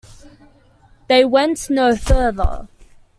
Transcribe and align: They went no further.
They 1.09 1.23
went 1.25 1.69
no 1.69 1.95
further. 1.95 2.67